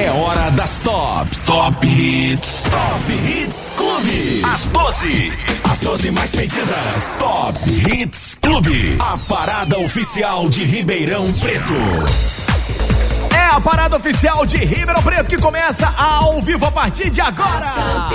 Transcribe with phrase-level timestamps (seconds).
[0.00, 1.44] É hora das tops.
[1.44, 2.62] Top Hits.
[2.70, 4.42] Top Hits Clube.
[4.42, 5.38] Às 12.
[5.70, 7.16] As 12 mais pedidas.
[7.18, 8.96] Top Hits Clube.
[8.98, 11.74] A parada oficial de Ribeirão Preto.
[13.30, 18.08] É a parada oficial de Ribeirão Preto que começa ao vivo a partir de agora.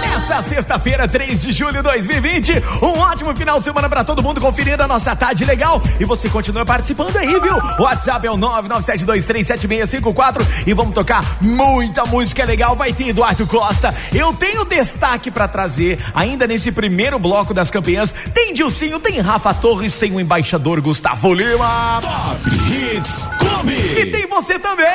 [0.00, 2.62] Nesta sexta-feira, 3 de julho de 2020.
[2.82, 5.80] Um ótimo final de semana para todo mundo conferindo a nossa tarde legal.
[5.98, 7.56] E você continua participando aí, viu?
[7.78, 12.76] O WhatsApp é o 997237654 e vamos tocar muita música legal.
[12.76, 13.94] Vai ter Eduardo Costa.
[14.12, 18.14] Eu tenho destaque para trazer ainda nesse primeiro bloco das campeãs.
[18.34, 22.00] Tem Dilcinho, tem Rafa Torres, tem o embaixador Gustavo Lima.
[22.02, 22.36] Top
[22.70, 23.74] Hits Clube.
[23.74, 24.86] E tem você também.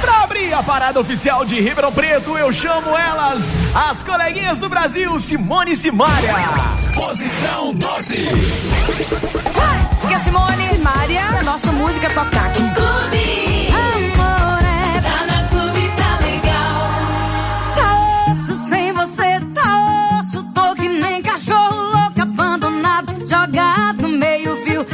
[0.00, 3.42] Pra abrir a parada oficial de Ribeirão Preto, eu chamo elas,
[3.74, 6.34] as coleguinhas do Brasil, Simone e Simária.
[6.94, 8.28] Posição 12.
[10.00, 12.62] Porque a Simone Simária, a nossa música tocar aqui.
[12.62, 16.90] Amor é Tá na clube, tá legal.
[17.76, 20.42] tá osso sem você, tá osso.
[20.54, 24.86] Tô que nem cachorro louco abandonado, jogado no meio fio.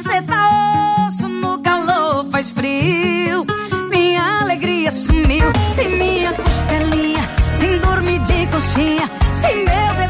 [0.00, 1.28] Você, tá osso.
[1.28, 3.44] No calor faz frio.
[3.90, 10.09] Minha alegria sumiu, sem minha costelinha, sem dormir de coxinha, sem meu bebê,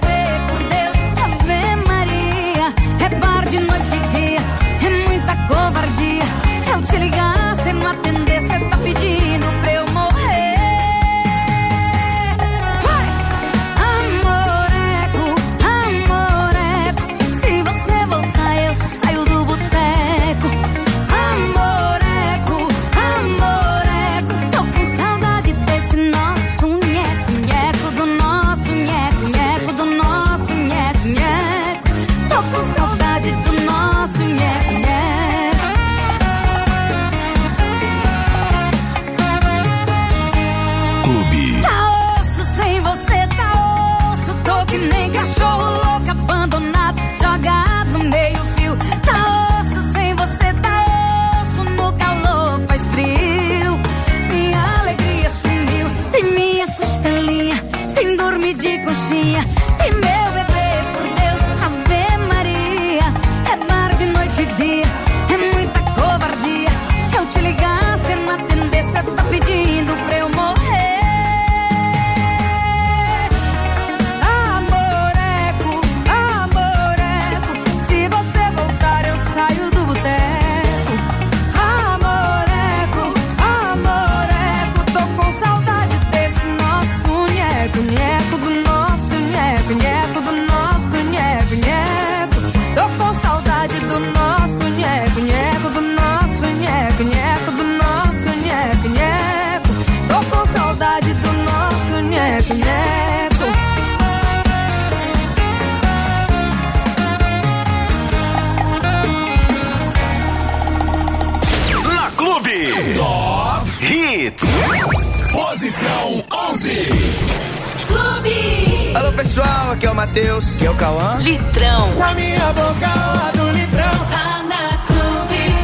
[119.30, 120.56] pessoal, aqui é o Matheus.
[120.56, 121.16] Aqui é o Cauã.
[121.20, 121.94] Litrão.
[121.94, 124.06] Na minha boca, a do litrão.
[124.10, 125.54] Tá na clube,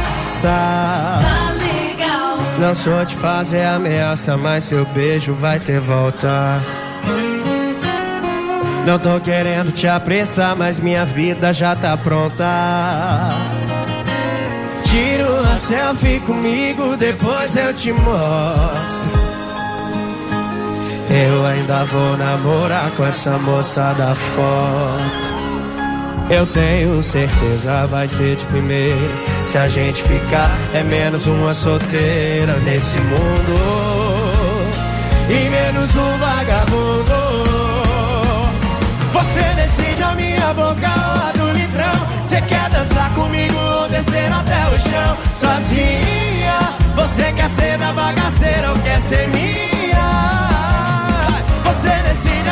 [0.41, 1.19] Tá.
[1.21, 2.37] tá legal.
[2.59, 6.61] Não sou de fazer ameaça, mas seu beijo vai ter volta.
[8.85, 12.45] Não tô querendo te apressar, mas minha vida já tá pronta.
[14.83, 19.26] Tira uma selfie comigo, depois eu te mostro.
[21.09, 25.37] Eu ainda vou namorar com essa moça da foto.
[26.29, 29.09] Eu tenho certeza vai ser de primeira.
[29.39, 34.67] Se a gente ficar, é menos uma solteira nesse mundo.
[35.29, 37.37] E menos um vagabundo.
[39.13, 42.07] Você decide a minha boca ou a do litrão.
[42.21, 45.17] Você quer dançar comigo ou descer até o chão?
[45.37, 49.76] Sozinha, você quer ser da bagaceira ou quer ser minha?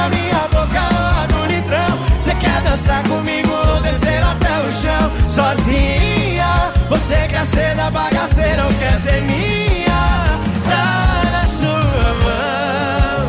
[0.10, 1.98] Minha boca a do litrão.
[2.20, 5.12] Você quer dançar comigo ou descer até o chão?
[5.28, 10.40] Sozinha, você quer ser da bagaceira ou quer ser minha?
[10.70, 13.26] Tá na sua mão.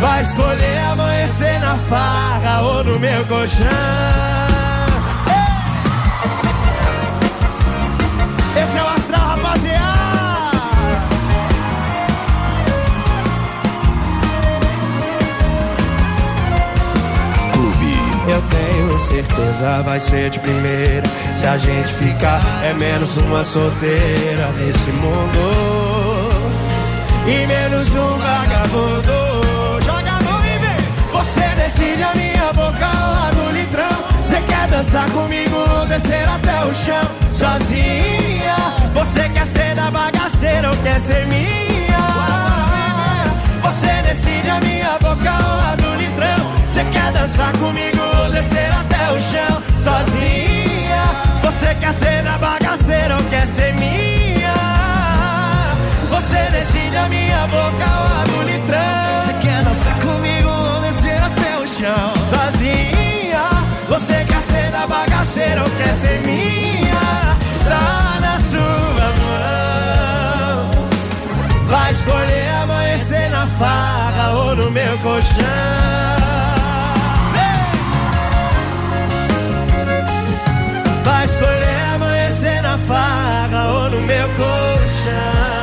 [0.00, 4.71] Vai escolher amanhecer na farra ou no meu colchão.
[18.52, 21.02] Tenho certeza vai ser de primeira.
[21.34, 26.28] Se a gente ficar, é menos uma solteira nesse mundo.
[27.26, 29.82] E menos um vagabundo.
[29.84, 30.82] Joga a mão e vem.
[31.12, 33.96] Você decide a minha boca a do litrão.
[34.20, 37.08] Você quer dançar comigo ou descer até o chão?
[37.30, 38.56] Sozinha.
[38.94, 41.42] Você quer ser da bagaceira ou quer ser minha?
[43.62, 46.51] Você decide a minha boca ou a do litrão.
[46.72, 49.62] Você quer dançar comigo ou descer até o chão?
[49.76, 51.04] Sozinha.
[51.44, 54.54] Você quer ser da bagaceira ou quer ser minha?
[56.08, 59.20] Você decide a minha boca ou a do litrão.
[59.20, 62.14] Você quer dançar comigo ou descer até o chão?
[62.30, 63.50] Sozinha.
[63.90, 67.36] Você quer ser da bagaceira ou quer ser minha?
[67.68, 70.70] Tá na sua mão.
[71.68, 76.22] Vai escolher amanhecer na farra ou no meu colchão.
[84.02, 85.62] Meu colchão.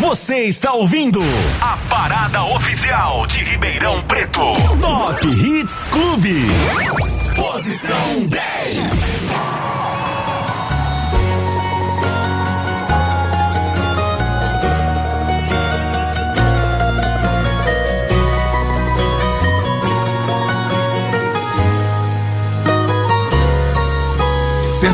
[0.00, 1.20] Você está ouvindo
[1.60, 4.52] a parada oficial de Ribeirão Preto.
[4.80, 6.46] Top Hits Clube.
[7.36, 9.14] Posição 10.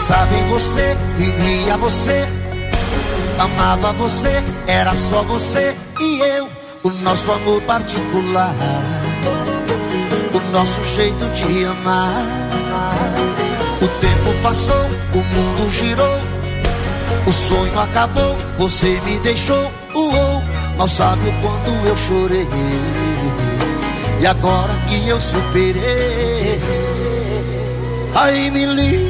[0.00, 2.26] Pensava em você, vivia você,
[3.38, 6.48] amava você, era só você e eu,
[6.82, 8.54] o nosso amor particular,
[10.32, 12.24] o nosso jeito de amar.
[13.82, 16.18] O tempo passou, o mundo girou,
[17.26, 20.42] o sonho acabou, você me deixou, uou,
[20.78, 22.48] mal sabe o quanto eu chorei.
[24.18, 26.58] E agora que eu superei,
[28.14, 29.09] aí me liga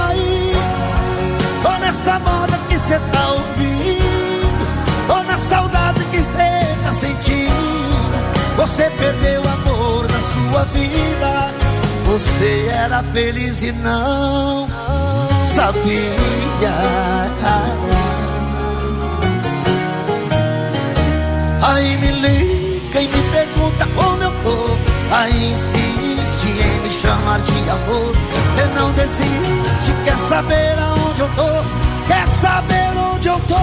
[1.91, 7.51] nessa moda que cê tá ouvindo, tô na saudade que cê tá sentindo.
[8.55, 11.53] Você perdeu o amor na sua vida,
[12.05, 14.69] você era feliz e não
[15.45, 16.71] sabia.
[21.61, 25.13] Aí me liga e me pergunta como eu tô.
[25.13, 28.13] Aí insiste em me chamar de amor.
[28.55, 31.80] Você não desiste, quer saber aonde eu tô?
[32.41, 33.55] Saber onde eu tô?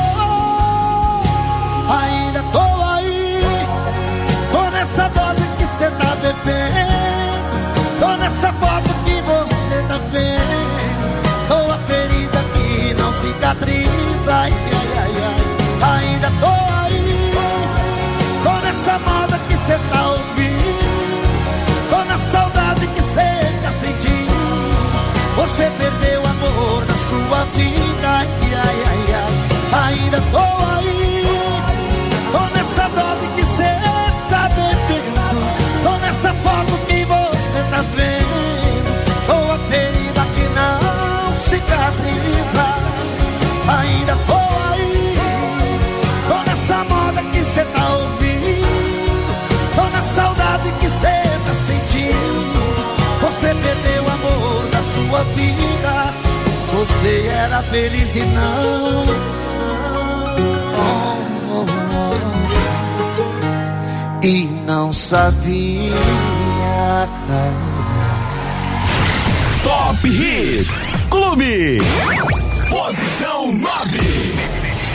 [1.92, 2.60] Ainda tô
[2.94, 3.42] aí,
[4.52, 7.98] tô nessa dose que cê tá bebendo.
[7.98, 11.48] Tô nessa foto que você tá vendo.
[11.48, 14.32] Sou a ferida que não cicatriza.
[14.32, 15.98] Ai, ai, ai, ai.
[15.98, 16.54] Ainda tô
[16.84, 17.32] aí,
[18.44, 20.78] tô nessa moda que cê tá ouvindo.
[21.90, 24.38] Tô na saudade que cê tá sentindo.
[25.34, 27.77] Você perdeu amor na sua vida.
[56.88, 59.04] Você era feliz e não.
[60.74, 61.18] Oh,
[61.52, 61.64] oh,
[64.22, 64.26] oh.
[64.26, 65.92] E não sabia.
[69.62, 71.78] Top Hits Clube.
[72.70, 73.98] Posição 9.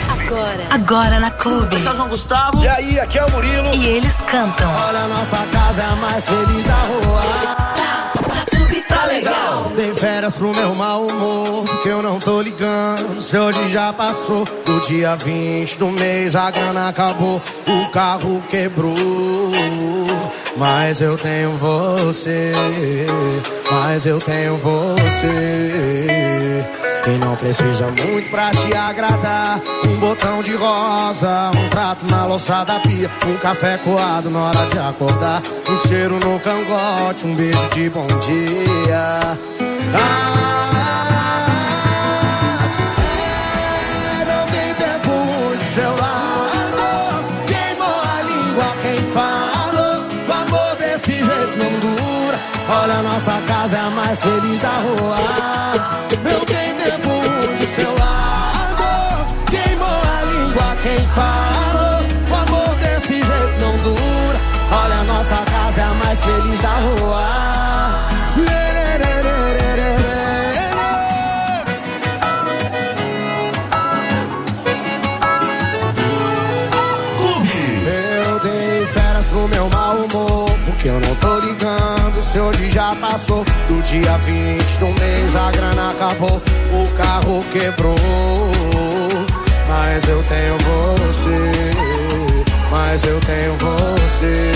[0.08, 0.66] Agora.
[0.70, 1.78] Agora na Clube.
[1.78, 2.62] João Gustavo.
[2.62, 3.74] E aí, aqui é o Murilo.
[3.74, 4.70] E eles cantam.
[4.86, 7.73] Olha, nossa casa é a mais feliz da rua.
[9.24, 9.72] Legal.
[9.74, 13.18] Dei férias pro meu mau humor, que eu não tô ligando.
[13.22, 18.92] Se hoje já passou, do dia 20 do mês a grana acabou, o carro quebrou.
[20.56, 22.52] Mas eu tenho você,
[23.70, 25.74] mas eu tenho você.
[27.06, 29.60] E não precisa muito pra te agradar.
[29.86, 34.66] Um botão de rosa, um prato na louça da pia, um café coado na hora
[34.66, 35.42] de acordar.
[35.68, 39.38] Um cheiro no cangote, um beijo de bom dia.
[39.92, 40.43] Ah,
[54.14, 55.16] mais feliz da rua.
[56.22, 59.26] Não tem tempo de seu lado.
[59.50, 62.06] Queimou a língua quem falou.
[62.30, 64.38] O amor desse jeito não dura.
[64.84, 67.33] Olha, nossa casa é a mais feliz da rua.
[83.74, 86.40] Do dia 20 do mês a grana acabou,
[86.72, 87.96] o carro quebrou.
[89.68, 91.50] Mas eu tenho você,
[92.70, 94.52] mas eu tenho você.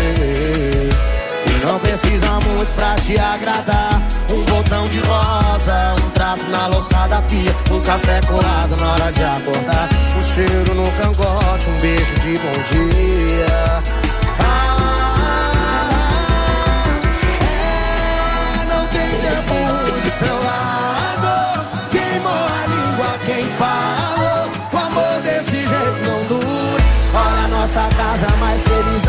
[1.47, 4.01] E não precisa muito pra te agradar.
[4.33, 9.11] Um botão de rosa, um trato na louça da pia, um café colado na hora
[9.11, 9.89] de acordar.
[10.17, 13.98] Um cheiro no cangote, um beijo de bom dia.
[23.29, 24.51] Quem falou.
[24.73, 26.83] O amor desse jeito não dura.
[27.15, 29.03] Olha a nossa casa mais feliz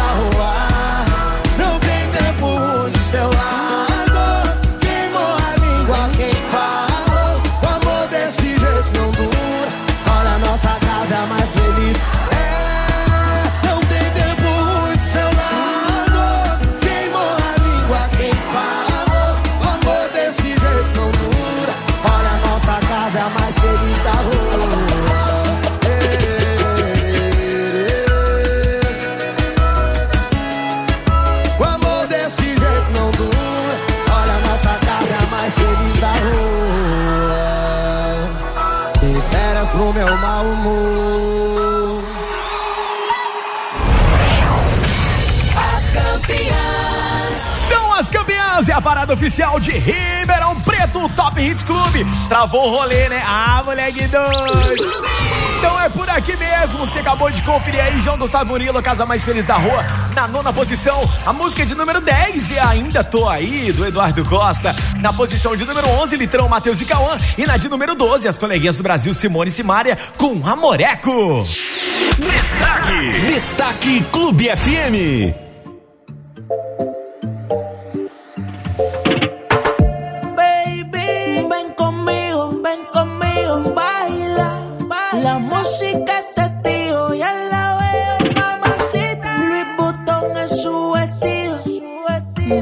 [51.39, 52.05] Hits Clube.
[52.27, 53.24] Travou o rolê, né?
[53.25, 55.03] Ah, moleque doido.
[55.58, 56.79] Então é por aqui mesmo.
[56.79, 60.53] Você acabou de conferir aí João Gustavo Murilo, Casa Mais Feliz da Rua, na nona
[60.53, 61.10] posição.
[61.25, 64.75] A música é de número 10 e ainda tô aí, do Eduardo Costa.
[65.00, 67.17] Na posição de número 11, Litrão, Matheus e Cauã.
[67.38, 71.46] E na de número 12, as coleguinhas do Brasil, Simone e Simária, com Amoreco.
[72.17, 73.12] Destaque.
[73.27, 75.49] Destaque Clube FM.
[85.60, 89.38] Música es testigo, ya la veo, mamacita.
[89.48, 91.60] Luis Butón es su vestido,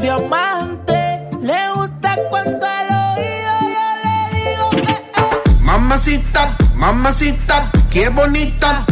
[0.01, 1.30] diamante.
[1.42, 5.60] Le gusta cuanto al oído yo le digo, eh, eh.
[5.62, 8.86] Mamacita, mamacita, qué bonita.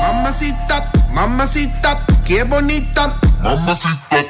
[0.00, 3.14] Mamacita, mamacita, qué bonita.
[3.42, 4.29] Mamacita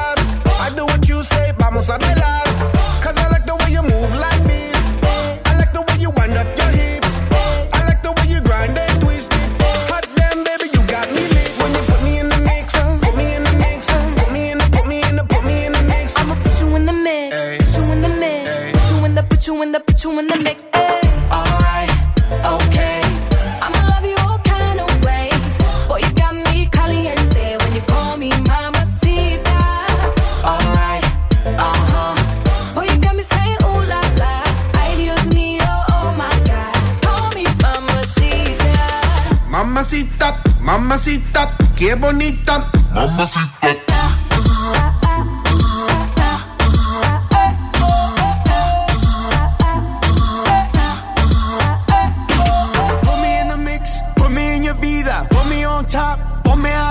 [40.91, 42.69] mamacita, qué bonita.
[42.93, 43.77] Mamacita.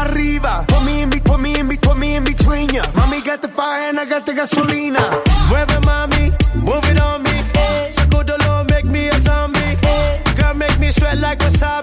[0.03, 0.65] Arriba,
[3.23, 5.23] got the fire and I got the gasolina.
[5.49, 8.65] Mueve mami, moving on me, eh.
[8.73, 9.77] make me a zombie,
[10.37, 11.80] girl make me sweat like wasabi.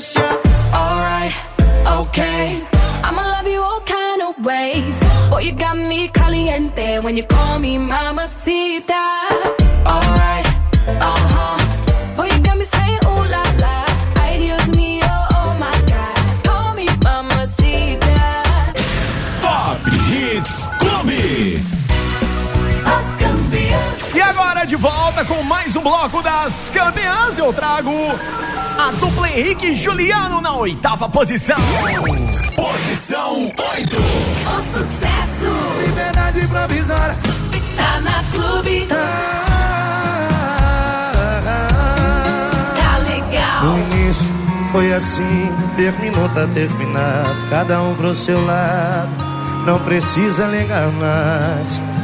[0.00, 1.34] Alright,
[1.86, 2.64] okay.
[3.04, 4.98] I'ma love you all kind of ways.
[5.28, 9.59] Boy, you got me caliente when you call me mamacita.
[24.70, 27.90] De volta com mais um bloco das campeãs, eu trago
[28.78, 31.56] a dupla Henrique e Juliano na oitava posição.
[32.54, 33.96] Posição 8.
[33.96, 35.46] O sucesso
[35.84, 37.16] Liberdade provisória.
[37.76, 38.86] tá na clube.
[38.92, 39.50] Ah,
[42.76, 43.64] Tá legal.
[43.64, 44.30] No início
[44.70, 47.34] foi assim, terminou, tá terminado.
[47.50, 49.10] Cada um pro seu lado,
[49.66, 51.82] não precisa ligar mais.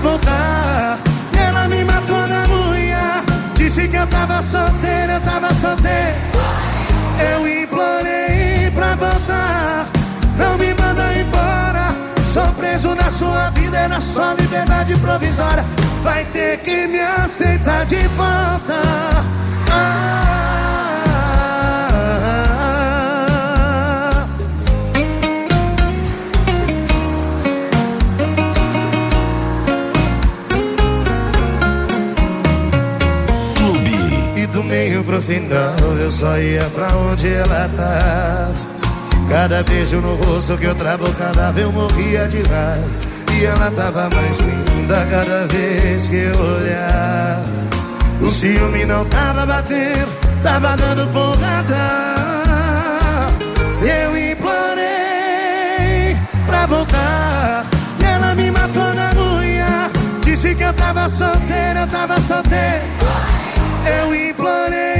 [0.00, 0.98] Voltar.
[1.38, 3.22] Ela me matou na unha.
[3.54, 6.16] Disse que eu tava solteiro, eu tava solteiro.
[7.32, 9.86] Eu implorei pra voltar.
[10.36, 11.94] Não me manda embora.
[12.32, 15.64] Sou preso na sua vida, era só liberdade provisória.
[16.02, 18.80] Vai ter que me aceitar de volta.
[19.70, 20.49] Ah,
[35.10, 38.54] pro final eu só ia pra onde ela tava.
[39.28, 42.88] Cada beijo no rosto que eu travo o cadáver eu morria de raiva.
[43.36, 47.44] E ela tava mais linda cada vez que eu olhava.
[48.20, 50.12] O ciúme não tava batendo,
[50.44, 52.14] tava dando porrada.
[53.82, 54.56] Eu implorei
[56.46, 57.66] pra voltar.
[57.98, 59.90] E ela me matou na unha.
[60.22, 62.84] Disse que eu tava solteiro, eu tava solteiro.
[63.86, 64.99] Eu implorei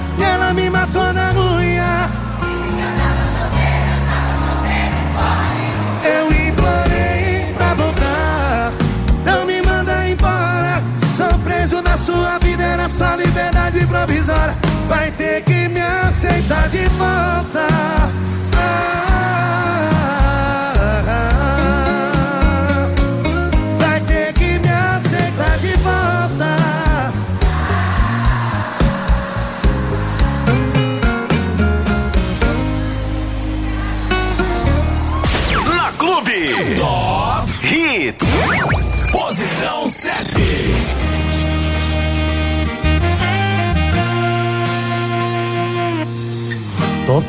[14.87, 18.00] Vai ter que me aceitar de volta.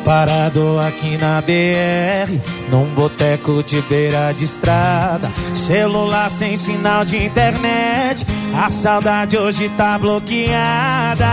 [0.03, 2.31] Parado aqui na BR,
[2.69, 5.31] num boteco de beira de estrada.
[5.53, 11.25] Celular sem sinal de internet, a saudade hoje tá bloqueada.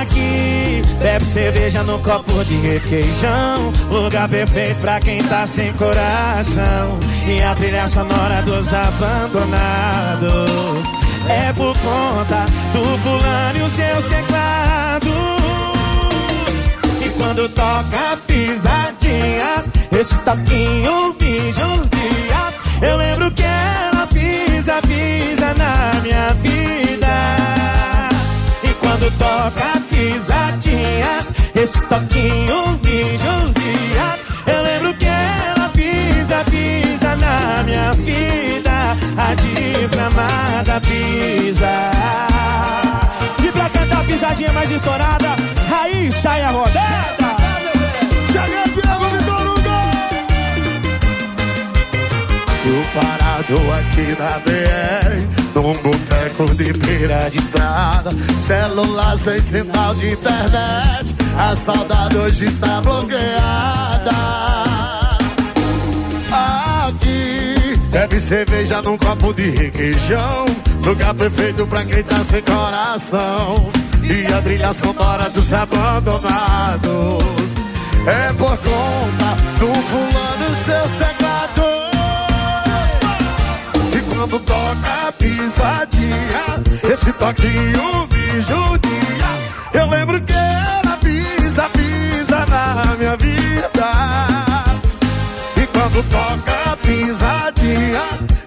[0.00, 3.72] Aqui, Bebe cerveja no copo de requeijão.
[3.90, 6.98] Lugar perfeito pra quem tá sem coração.
[7.26, 9.44] E a trilha sonora dos abandonados.
[11.26, 15.03] É por conta do fulano e os seus teclados.
[17.16, 19.64] Quando toca pisadinha,
[19.98, 21.14] esse toquinho
[21.52, 22.54] judia.
[22.82, 27.36] Eu lembro que ela pisa, pisa na minha vida.
[28.62, 31.20] E quando toca pisadinha,
[31.54, 32.78] esse toquinho
[33.16, 34.18] judia.
[34.46, 36.83] Eu lembro que ela pisa, pisa
[37.16, 38.96] na minha vida.
[39.16, 41.90] A desgramada pisa.
[43.42, 45.36] E pra cantar pisadinha mais estourada,
[45.70, 47.14] aí sai a rodada.
[48.32, 49.84] Cheguei, Diego Vitor Hugo!
[52.64, 58.10] Tô parado aqui na BR Num boteco de beira de estrada
[58.42, 64.73] Celular sem sinal de internet A saudade hoje está bloqueada
[67.94, 70.44] Bebe cerveja num copo de requeijão.
[70.84, 73.70] Lugar perfeito pra quem tá sem coração.
[74.02, 77.54] E a trilha sonora dos abandonados.
[78.04, 80.90] É por conta do fulano e seus
[83.94, 86.60] E quando toca a pisadinha
[86.92, 89.30] Esse toquinho me judia.
[89.72, 93.92] Eu lembro que ela pisa, pisa na minha vida.
[95.56, 96.63] E quando toca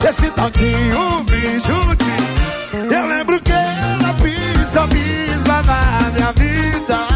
[0.08, 7.08] Esse toquinho me judia Eu lembro que ela pisa, pisa na minha vida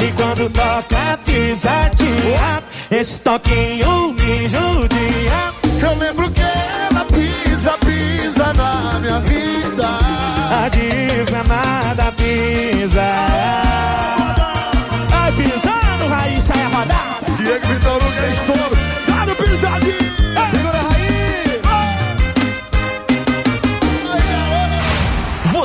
[0.00, 5.52] E quando toca pisadinha, esse toquinho me judia.
[5.82, 9.88] Eu lembro que ela pisa, pisa na minha vida
[10.50, 13.02] A desgramada pisa.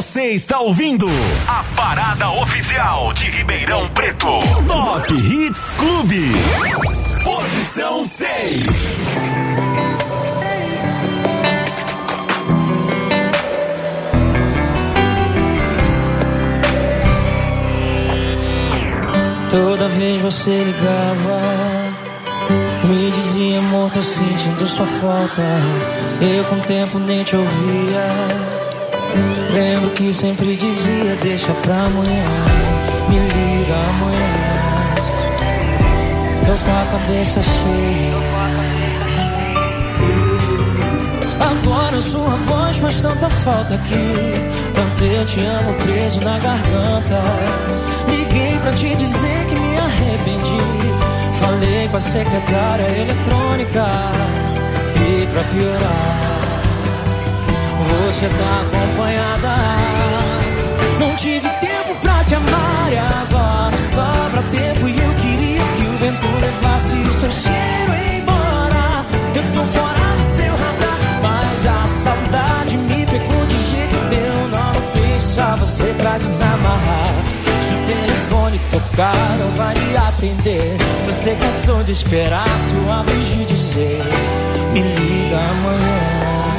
[0.09, 1.05] Você está ouvindo
[1.47, 4.39] a parada oficial de Ribeirão Preto.
[4.67, 6.31] Top Hits Clube.
[7.23, 8.65] Posição 6.
[19.51, 21.41] Toda vez você ligava,
[22.85, 25.43] me dizia, amor, tô sentindo sua falta.
[26.19, 28.68] Eu com o tempo nem te ouvia.
[29.53, 32.25] Lembro que sempre dizia, deixa pra amanhã,
[33.09, 34.49] me liga amanhã.
[36.45, 38.29] Tô com a cabeça cheia.
[41.39, 44.13] Agora sua voz faz tanta falta aqui.
[44.73, 47.21] Tanto eu te amo preso na garganta.
[48.09, 50.63] Liguei pra te dizer que me arrependi.
[51.39, 53.85] Falei com a secretária eletrônica.
[54.95, 56.38] E pra piorar,
[57.83, 59.55] você tá acompanhada.
[60.99, 64.87] Não tive tempo pra te amar e agora sobra tempo.
[64.87, 69.05] E eu queria que o vento levasse o seu cheiro embora.
[69.35, 74.47] Eu tô fora do seu radar, mas a saudade me pegou de jeito teu.
[74.49, 77.13] Não deixa você pra desamarrar.
[77.67, 80.75] Se o telefone tocar, não vai me atender.
[81.05, 84.01] Você cansou de esperar sua vez de dizer:
[84.73, 86.58] Me liga amanhã.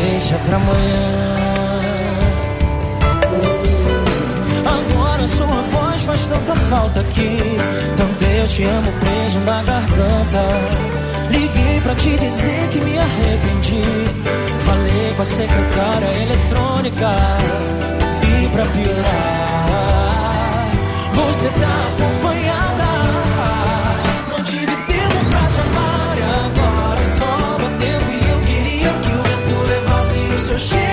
[0.00, 1.28] Deixa pra amanhã.
[4.64, 7.36] Agora sua voz faz tanta falta aqui.
[7.96, 10.46] Tanto eu te amo preso na garganta.
[11.30, 13.82] Liguei pra te dizer que me arrependi.
[14.60, 17.10] Falei com a secretária eletrônica.
[18.22, 20.68] E pra piorar,
[21.12, 22.87] você tá acompanhada.
[30.58, 30.87] Levasse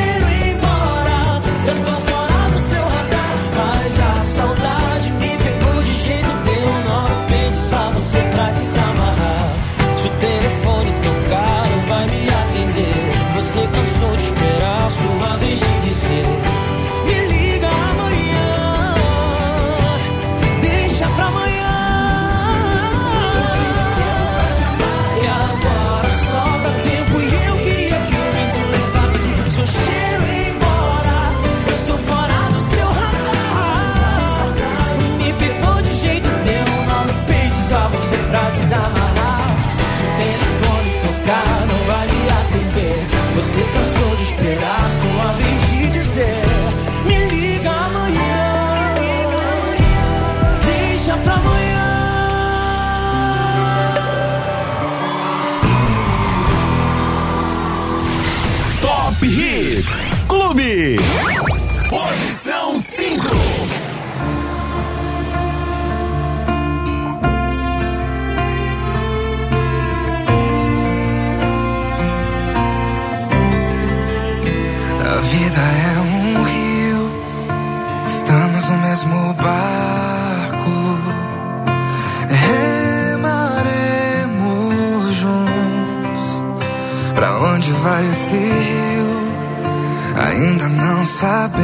[90.17, 91.63] Ainda não sabemos,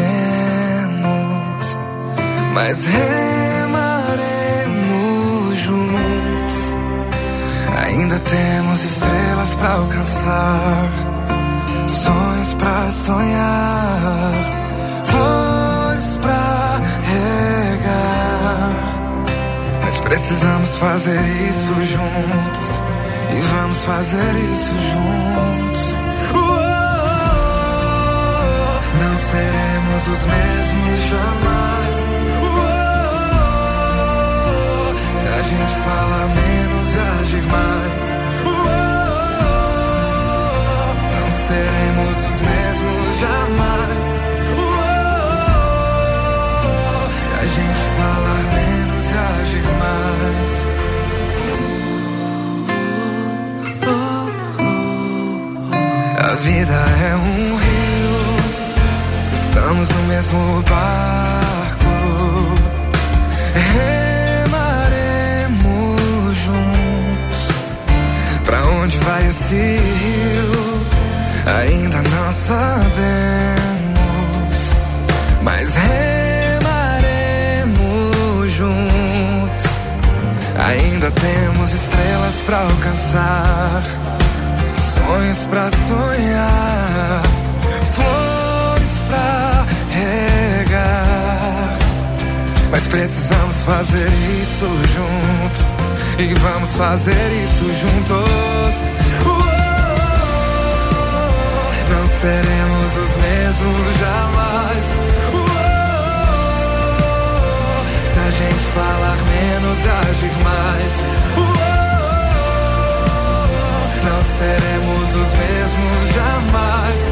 [2.53, 4.27] mas remaremos
[5.57, 6.77] juntos.
[7.85, 10.89] Ainda temos estrelas para alcançar,
[11.87, 14.31] sonhos para sonhar,
[15.05, 18.71] flores para regar.
[19.83, 22.83] Mas precisamos fazer isso juntos
[23.31, 25.70] e vamos fazer isso juntos.
[29.31, 31.95] Seremos os mesmos jamais.
[35.19, 38.03] Se a gente fala menos e agir mais.
[41.13, 44.05] Não seremos os mesmos jamais.
[47.21, 50.51] Se a gente falar menos e agir mais.
[56.19, 57.80] A vida é um rio,
[59.51, 61.91] estamos no mesmo barco.
[64.47, 65.97] Remaremos
[66.37, 67.39] juntos.
[68.45, 70.81] Pra onde vai esse rio?
[71.59, 72.71] Ainda não sabemos,
[75.41, 77.33] mas remaremos
[78.53, 79.65] juntos.
[80.65, 83.83] Ainda temos estrelas pra alcançar
[84.77, 87.21] sonhos pra sonhar,
[92.81, 94.07] Mas precisamos fazer
[94.41, 95.73] isso juntos
[96.17, 98.81] e vamos fazer isso juntos.
[101.91, 104.95] Não seremos os mesmos jamais.
[108.11, 110.93] Se a gente falar menos, agir mais.
[114.03, 117.09] Não seremos os mesmos jamais.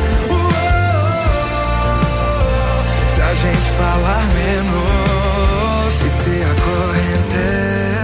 [3.14, 5.09] Se a gente falar menos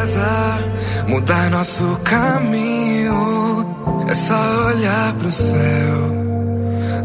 [0.05, 0.59] correnteza
[1.07, 3.65] mudar nosso caminho,
[4.07, 4.35] é só
[4.67, 6.25] olhar pro céu.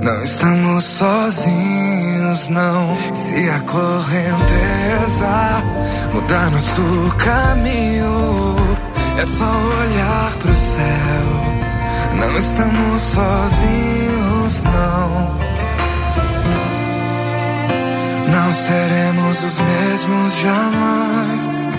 [0.03, 2.97] Não estamos sozinhos, não.
[3.13, 5.63] Se a correnteza
[6.13, 6.83] mudar nosso
[7.19, 8.57] caminho,
[9.19, 11.27] é só olhar pro céu.
[12.19, 15.39] Não estamos sozinhos, não.
[18.33, 21.70] Não seremos os mesmos jamais.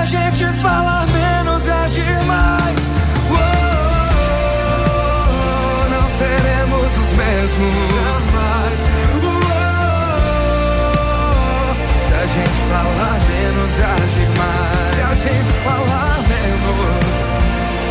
[0.00, 2.90] A gente falar menos e agir mais,
[3.28, 4.80] uou,
[5.90, 7.74] não seremos os mesmos.
[11.98, 16.50] Se a gente falar menos e agir mais, se a gente falar menos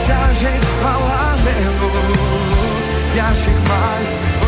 [0.06, 4.39] se a gente falar menos e agir mais.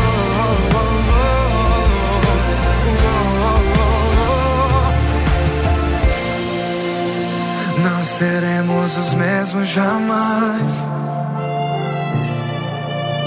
[8.22, 10.86] Seremos os mesmos jamais.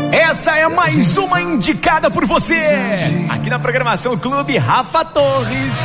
[0.10, 2.62] Essa é mais uma indicada por você.
[3.30, 5.76] Aqui na programação Clube Rafa Torres.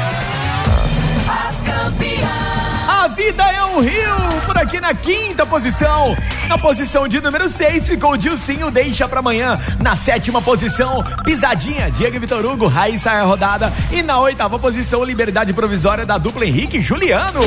[1.29, 2.61] As campeãs.
[2.89, 6.17] A vida é um rio, por aqui na quinta posição.
[6.49, 9.59] Na posição de número 6 ficou o Dilcinho Deixa Pra Amanhã.
[9.81, 13.73] Na sétima posição, Pisadinha, Diego e Vitor Hugo, Raíssa a rodada.
[13.91, 17.41] E na oitava posição, Liberdade Provisória da dupla Henrique e Juliano.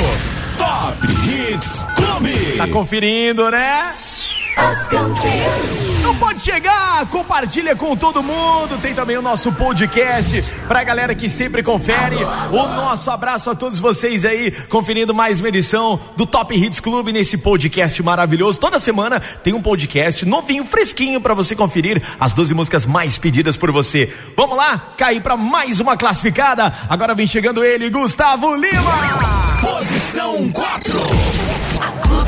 [0.63, 0.97] Top
[1.27, 2.57] Hits Clube.
[2.57, 3.93] Tá conferindo, né?
[4.55, 5.92] As campeãs.
[6.13, 8.77] Não pode chegar, compartilha com todo mundo.
[8.79, 12.17] Tem também o nosso podcast pra galera que sempre confere.
[12.51, 17.11] O nosso abraço a todos vocês aí, conferindo mais uma edição do Top Hits Clube
[17.11, 18.59] nesse podcast maravilhoso.
[18.59, 23.57] Toda semana tem um podcast novinho, fresquinho pra você conferir as 12 músicas mais pedidas
[23.57, 24.13] por você.
[24.37, 26.71] Vamos lá, cair pra mais uma classificada.
[26.87, 29.57] Agora vem chegando ele, Gustavo Lima.
[29.61, 31.72] Posição 4.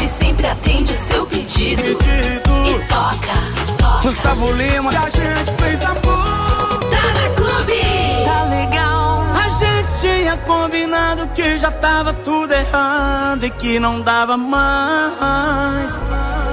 [0.07, 1.81] Sempre atende o seu pedido.
[1.83, 3.33] E toca,
[3.77, 4.01] toca.
[4.03, 6.79] Gustavo Lima, a gente fez amor.
[6.91, 7.81] Tá na Clube.
[8.25, 9.23] Tá legal.
[9.33, 16.01] A gente tinha combinado que já tava tudo errado e que não dava mais.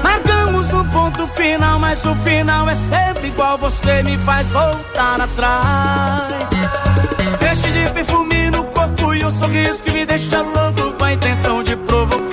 [0.02, 3.58] Marcamos um ponto final, mas o final é sempre igual.
[3.58, 6.50] Você me faz voltar atrás.
[7.38, 11.62] Deixe de perfume no corpo e um sorriso que me deixa louco com a intenção
[11.62, 12.31] de provocar.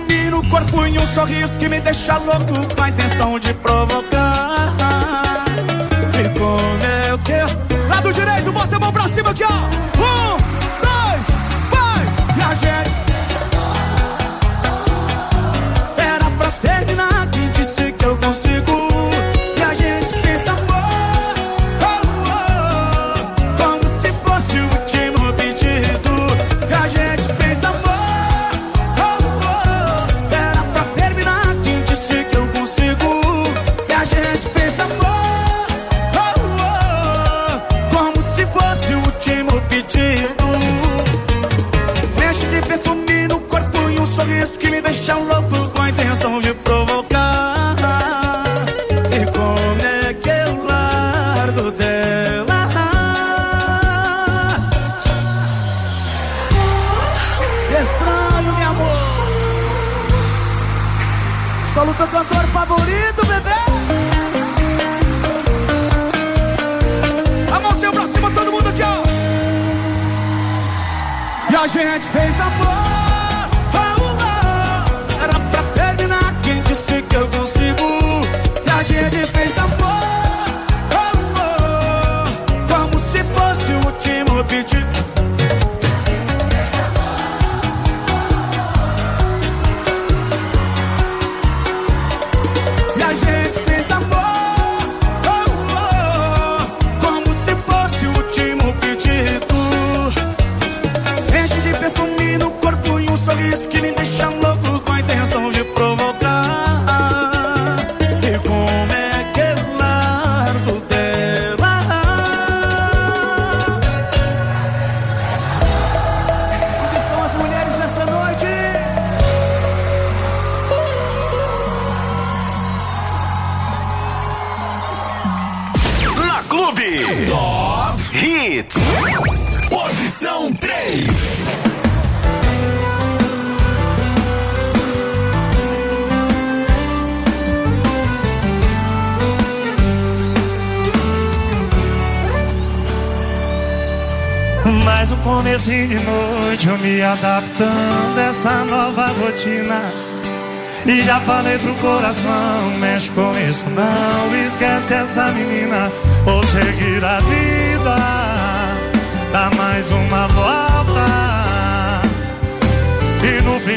[0.00, 4.74] Perfume no corpo e um sorriso que me deixa louco com a intenção de provocar.
[6.14, 7.88] E como é que.
[7.88, 9.48] Lado direito, bota a mão pra cima aqui, ó.
[10.02, 10.35] Um,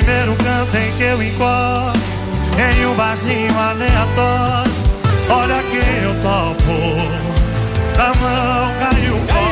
[0.10, 2.00] primeiro canto em que eu encosto,
[2.58, 4.74] em um barzinho aleatório,
[5.30, 9.49] olha quem eu topo, da mão caiu o.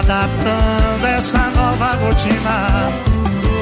[0.00, 2.90] adaptando essa nova rotina.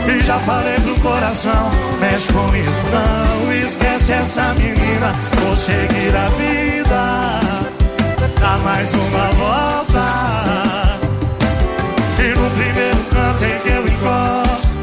[0.07, 1.71] E já falei pro coração
[2.01, 5.13] Mexe com isso não Esquece essa menina
[5.43, 7.41] Vou seguir a vida
[8.41, 10.99] Dá mais uma volta.
[12.19, 14.79] E no primeiro canto em que eu encosto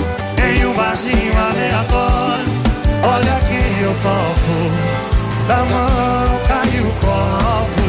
[0.45, 2.45] Em um barzinho aleatório
[3.03, 4.71] Olha quem eu topo
[5.47, 7.84] Da mão caiu o copo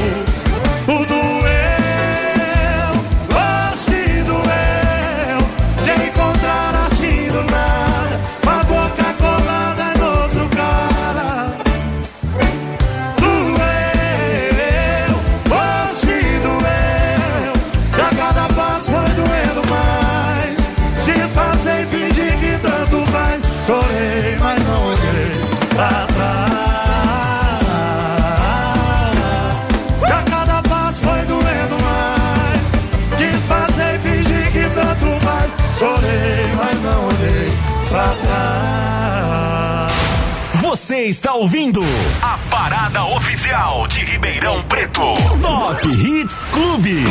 [41.46, 41.80] ouvindo
[42.20, 45.12] a parada oficial de Ribeirão Preto.
[45.40, 47.04] Top Hits Clube.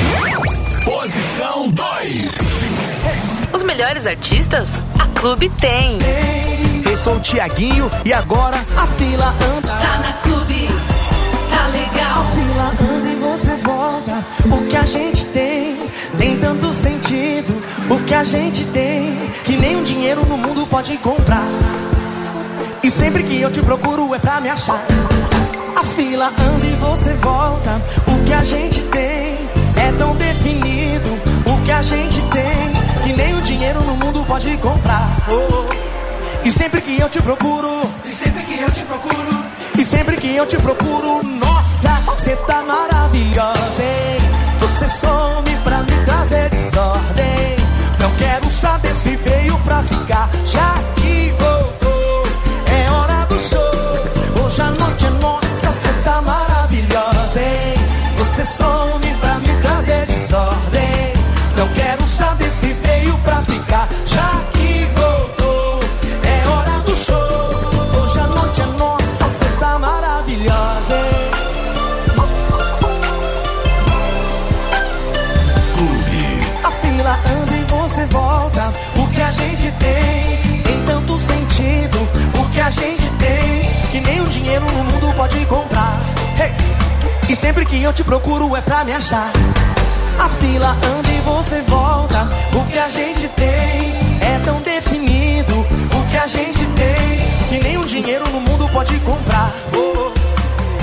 [0.84, 2.38] Posição 2.
[3.54, 6.00] Os melhores artistas, a Clube tem.
[6.84, 9.70] Eu sou o Tiaguinho e agora a fila anda.
[9.70, 10.68] Tá na Clube,
[11.50, 12.22] tá legal.
[12.22, 14.26] A fila anda e você volta.
[14.52, 15.78] O que a gente tem
[16.18, 17.64] tem tanto sentido.
[17.90, 19.16] O que a gente tem
[19.46, 21.95] que nem um dinheiro no mundo pode comprar.
[22.96, 24.82] Sempre que eu te procuro é pra me achar.
[25.78, 27.82] A fila anda e você volta.
[28.08, 29.38] O que a gente tem
[29.76, 31.12] é tão definido.
[31.46, 35.10] O que a gente tem que nem o dinheiro no mundo pode comprar.
[35.28, 36.48] Oh, oh.
[36.48, 39.46] E sempre que eu te procuro, e sempre que eu te procuro,
[39.78, 44.22] e sempre que eu te procuro, nossa, você tá maravilhosa, hein?
[44.60, 45.65] Você some
[87.56, 89.32] sempre que eu te procuro é pra me achar.
[90.20, 92.28] A fila anda e você volta.
[92.54, 95.54] O que a gente tem é tão definido.
[95.62, 99.54] O que a gente tem que o dinheiro no mundo pode comprar.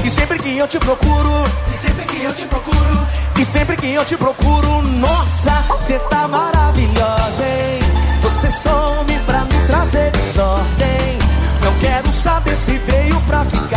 [0.03, 3.07] E sempre que eu te procuro, e sempre que eu te procuro,
[3.39, 7.81] e sempre que eu te procuro, nossa, você tá maravilhosa, hein?
[8.23, 11.19] Você some pra me trazer desordem.
[11.63, 13.72] Não quero saber se veio pra ficar,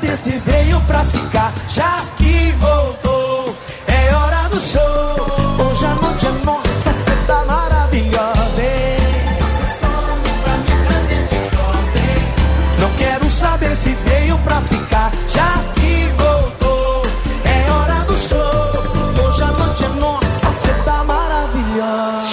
[0.00, 3.54] saber se veio pra ficar, já que voltou.
[3.86, 5.60] É hora do show.
[5.66, 8.62] Hoje a noite é nossa, você tá maravilhosa?
[9.40, 12.80] Você some pra me trazer desordem.
[12.80, 17.06] Não quero saber se veio pra ficar, já que voltou.
[17.44, 19.26] É hora do show.
[19.26, 22.30] Hoje a noite é nossa, você tá maravilhosa.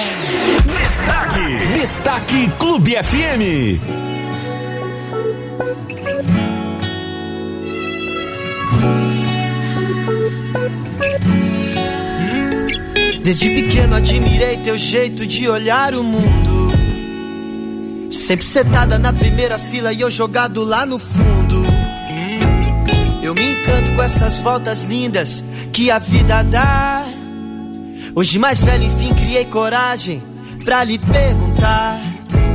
[0.80, 4.07] Destaque, Destaque Clube FM.
[13.28, 16.71] Desde pequeno admirei teu jeito de olhar o mundo.
[18.09, 21.61] Sempre sentada na primeira fila e eu jogado lá no fundo.
[23.21, 27.03] Eu me encanto com essas voltas lindas que a vida dá.
[28.15, 30.23] Hoje mais velho, enfim, criei coragem
[30.63, 31.99] pra lhe perguntar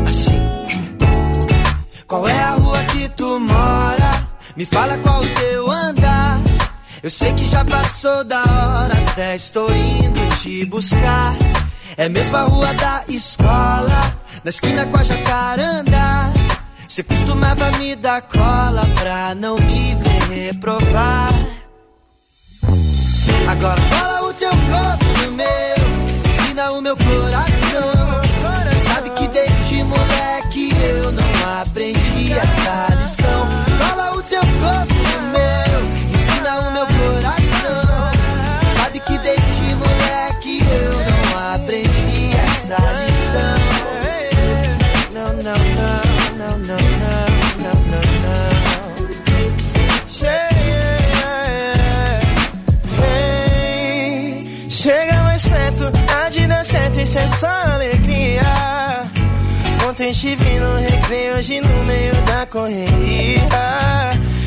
[0.08, 0.40] assim:
[2.06, 4.26] Qual é a rua que tu mora?
[4.56, 6.40] Me fala qual o teu andar.
[7.02, 11.36] Eu sei que já passou da hora, às 10 tô indo te buscar.
[11.97, 16.32] É mesmo a rua da escola, na esquina com a jacaranda.
[16.88, 21.32] Cê costumava me dar cola pra não me ver reprovar.
[23.49, 27.93] Agora cola o teu corpo no meu, ensina o meu coração.
[28.93, 33.49] Sabe que desde moleque eu não aprendi essa lição.
[33.78, 34.91] Cola o teu corpo
[57.12, 58.42] isso é só alegria.
[59.86, 63.42] Ontem te vi no recreio, hoje no meio da correria.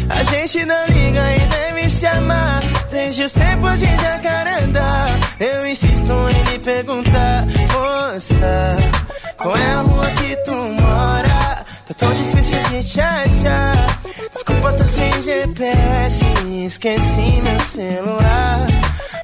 [0.10, 4.82] A gente não liga e deve se amar desde os tempos de jacaranda.
[5.40, 8.76] Eu insisto em lhe perguntar, moça,
[9.38, 11.66] qual é a rua que tu mora?
[11.88, 14.00] Tá tão difícil de te achar.
[14.32, 16.26] Desculpa, tô sem GPS,
[16.66, 18.66] esqueci meu celular.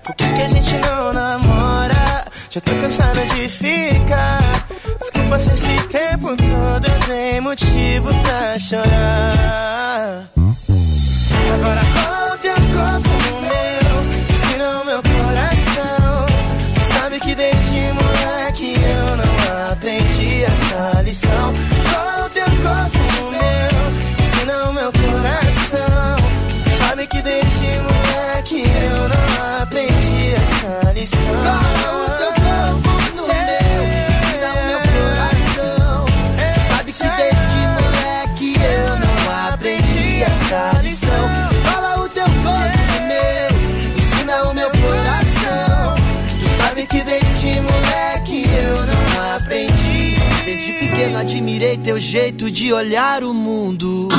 [0.04, 2.21] Por que, que a gente não namora?
[2.54, 4.68] Já tô cansado de ficar.
[5.00, 10.30] Desculpa se esse tempo todo eu motivo pra chorar.
[11.54, 13.11] Agora cola o teu corpo
[51.22, 54.10] admirei teu jeito de olhar o mundo.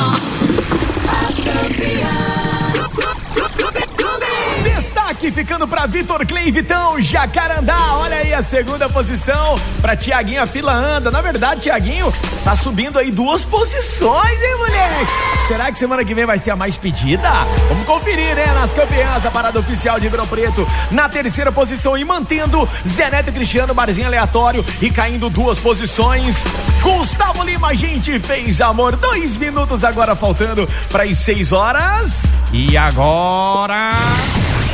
[5.13, 7.95] Destaque ficando pra Vitor Clay Vitão, Jacarandá.
[7.95, 11.11] Olha aí a segunda posição pra Tiaguinho, a fila anda.
[11.11, 12.11] Na verdade, Tiaguinho
[12.43, 15.11] tá subindo aí duas posições, hein, moleque?
[15.47, 17.29] Será que semana que vem vai ser a mais pedida?
[17.69, 18.45] Vamos conferir, né?
[18.53, 20.67] Nas campeãs, a parada oficial de Ribeirão Preto.
[20.89, 26.37] Na terceira posição e mantendo Zé Neto e Cristiano, barzinho aleatório e caindo duas posições.
[26.81, 28.95] Gustavo Lima, a gente fez amor.
[28.95, 32.35] Dois minutos agora faltando para as seis horas.
[32.51, 33.91] E agora.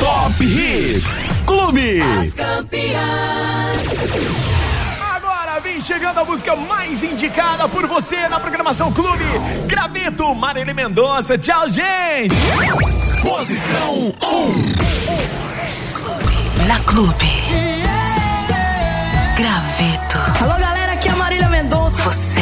[0.00, 2.00] Top Hits Clube.
[2.00, 3.76] As campeãs.
[5.14, 9.24] Agora vem chegando a música mais indicada por você na programação Clube.
[9.66, 11.36] Graveto, Marília Mendonça.
[11.38, 12.34] Tchau, gente.
[13.22, 14.26] Posição 1.
[14.26, 14.54] Um.
[16.66, 17.30] Na Clube.
[19.36, 20.44] Graveto.
[20.44, 22.02] Alô, galera, aqui é a Marília Mendonça.
[22.02, 22.40] Você.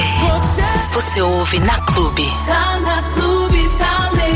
[0.93, 2.27] Você ouve na Clube.
[2.47, 3.88] Tá na Clube, tá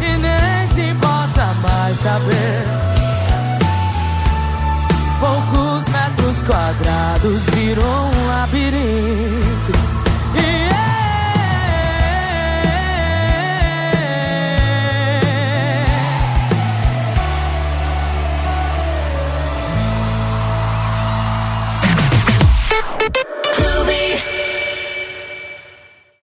[0.00, 2.64] E nem se importa mais saber.
[5.20, 9.97] Poucos metros quadrados virou um labirinto.